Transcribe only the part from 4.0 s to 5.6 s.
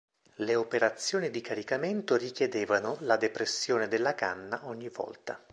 canna ogni volta.